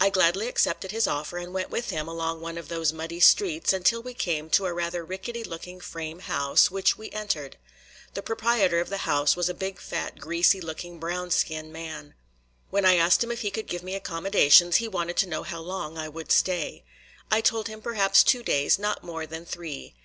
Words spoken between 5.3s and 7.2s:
looking frame house, which we